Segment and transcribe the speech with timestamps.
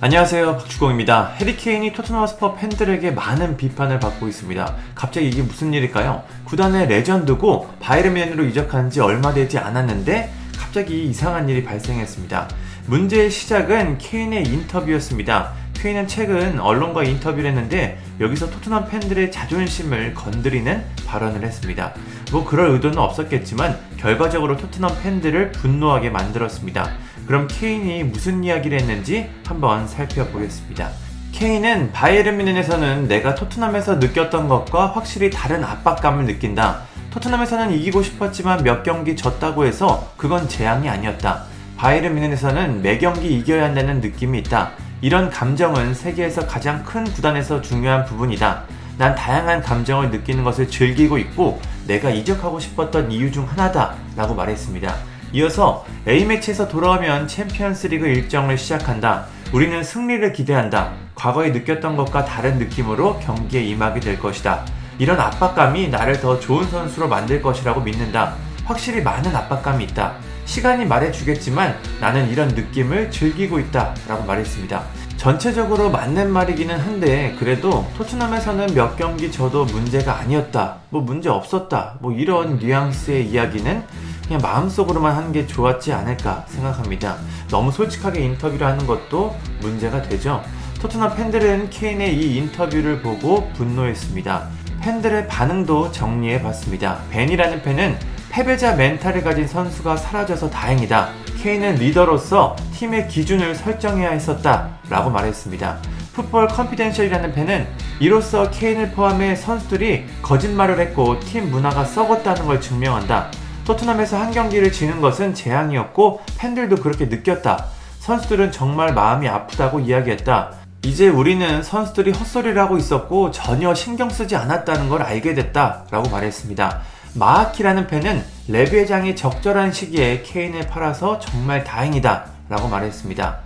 [0.00, 1.32] 안녕하세요 박주공입니다.
[1.40, 4.76] 해리케인이 토트넘 스퍼 팬들에게 많은 비판을 받고 있습니다.
[4.94, 6.22] 갑자기 이게 무슨 일일까요?
[6.44, 12.48] 구단의 레전드고 바이에른 뮌헨으로 이적한 지 얼마 되지 않았는데 갑자기 이상한 일이 발생했습니다.
[12.86, 15.52] 문제의 시작은 케인의 인터뷰였습니다.
[15.80, 21.94] 케인은 최근 언론과 인터뷰를 했는데 여기서 토트넘 팬들의 자존심을 건드리는 발언을 했습니다.
[22.32, 26.90] 뭐 그럴 의도는 없었겠지만 결과적으로 토트넘 팬들을 분노하게 만들었습니다.
[27.28, 30.90] 그럼 케인이 무슨 이야기를 했는지 한번 살펴보겠습니다.
[31.30, 36.82] 케인은 바이에른 뮌헨에서는 내가 토트넘에서 느꼈던 것과 확실히 다른 압박감을 느낀다.
[37.12, 41.44] 토트넘에서는 이기고 싶었지만 몇 경기 졌다고 해서 그건 재앙이 아니었다.
[41.76, 44.72] 바이에른 뮌헨에서는 매 경기 이겨야 한다는 느낌이 있다.
[45.00, 48.64] 이런 감정은 세계에서 가장 큰 구단에서 중요한 부분이다.
[48.98, 53.94] 난 다양한 감정을 느끼는 것을 즐기고 있고 내가 이적하고 싶었던 이유 중 하나다.
[54.16, 54.92] 라고 말했습니다.
[55.34, 59.26] 이어서 A매치에서 돌아오면 챔피언스 리그 일정을 시작한다.
[59.52, 60.90] 우리는 승리를 기대한다.
[61.14, 64.64] 과거에 느꼈던 것과 다른 느낌으로 경기에 임하게 될 것이다.
[64.98, 68.34] 이런 압박감이 나를 더 좋은 선수로 만들 것이라고 믿는다.
[68.64, 70.14] 확실히 많은 압박감이 있다.
[70.48, 73.94] 시간이 말해주겠지만 나는 이런 느낌을 즐기고 있다.
[74.08, 74.82] 라고 말했습니다.
[75.18, 80.76] 전체적으로 맞는 말이기는 한데 그래도 토트넘에서는 몇 경기 저도 문제가 아니었다.
[80.88, 81.96] 뭐 문제 없었다.
[82.00, 83.84] 뭐 이런 뉘앙스의 이야기는
[84.26, 87.18] 그냥 마음속으로만 하는 게 좋았지 않을까 생각합니다.
[87.50, 90.42] 너무 솔직하게 인터뷰를 하는 것도 문제가 되죠.
[90.80, 94.48] 토트넘 팬들은 케인의 이 인터뷰를 보고 분노했습니다.
[94.80, 97.00] 팬들의 반응도 정리해 봤습니다.
[97.10, 101.08] 벤이라는 팬은 패배자 mental을 가진 선수가 사라져서 다행이다.
[101.42, 104.78] 케인은 리더로서 팀의 기준을 설정해야 했었다.
[104.88, 105.78] 라고 말했습니다.
[106.12, 107.66] Football Confidential이라는 팬은
[107.98, 113.32] 이로써 케인을 포함해 선수들이 거짓말을 했고 팀 문화가 썩었다는 걸 증명한다.
[113.64, 117.64] 토트넘에서 한 경기를 지는 것은 재앙이었고 팬들도 그렇게 느꼈다.
[117.98, 120.52] 선수들은 정말 마음이 아프다고 이야기했다.
[120.84, 125.86] 이제 우리는 선수들이 헛소리를 하고 있었고 전혀 신경 쓰지 않았다는 걸 알게 됐다.
[125.90, 126.82] 라고 말했습니다.
[127.18, 132.24] 마아키라는 팬은 레비 회장이 적절한 시기에 케인을 팔아서 정말 다행이다.
[132.48, 133.38] 라고 말했습니다.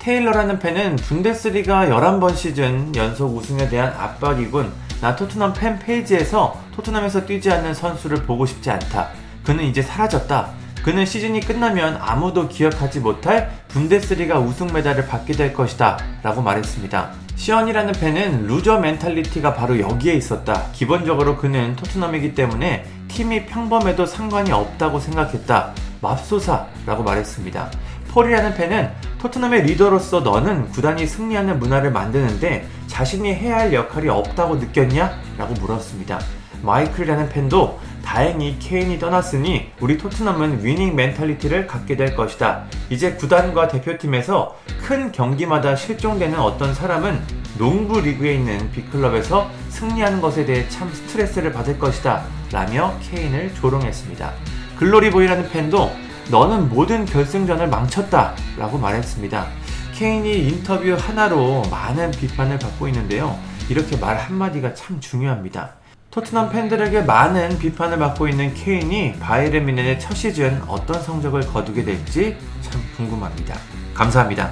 [0.00, 4.72] 테일러라는 팬은 분데스리가 11번 시즌 연속 우승에 대한 압박이군.
[5.00, 9.10] 나 토트넘 팬 페이지에서 토트넘에서 뛰지 않는 선수를 보고 싶지 않다.
[9.44, 10.48] 그는 이제 사라졌다.
[10.88, 15.98] 그는 시즌이 끝나면 아무도 기억하지 못할 분데스리가 우승 메달을 받게 될 것이다.
[16.22, 17.10] 라고 말했습니다.
[17.36, 20.70] 시언이라는 팬은 loser mentality가 바로 여기에 있었다.
[20.72, 25.74] 기본적으로 그는 토트넘이기 때문에 팀이 평범해도 상관이 없다고 생각했다.
[26.00, 27.70] 맙소사 라고 말했습니다.
[28.08, 35.20] 폴이라는 팬은 토트넘의 리더로서 너는 구단이 승리하는 문화를 만드는데 자신이 해야 할 역할이 없다고 느꼈냐?
[35.36, 36.18] 라고 물었습니다.
[36.62, 42.64] 마이클이라는 팬도 다행히 케인이 떠났으니 우리 토트넘은 winning mentality를 갖게 될 것이다.
[42.88, 47.20] 이제 구단과 대표팀에서 큰 경기마다 실종되는 어떤 사람은
[47.58, 52.24] 농부 리그에 있는 big club에서 승리하는 것에 대해 참 스트레스를 받을 것이다.
[52.50, 54.32] 라며 케인을 조롱했습니다.
[54.78, 55.90] 글로리보이라는 팬도
[56.30, 58.34] 너는 모든 결승전을 망쳤다.
[58.56, 59.46] 라고 말했습니다.
[59.94, 63.38] 케인이 인터뷰 하나로 많은 비판을 받고 있는데요.
[63.68, 65.72] 이렇게 말 한마디가 참 중요합니다.
[66.10, 72.36] 토트넘 팬들에게 많은 비판을 받고 있는 케인이 바이에른 뮌헨의 첫 시즌 어떤 성적을 거두게 될지
[72.62, 73.54] 참 궁금합니다.
[73.92, 74.50] 감사합니다.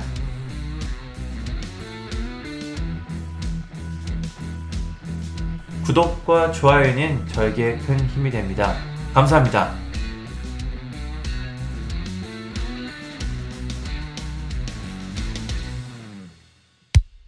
[5.86, 8.74] 구독과 좋아요는 저에게 큰 힘이 됩니다.
[9.14, 9.85] 감사합니다.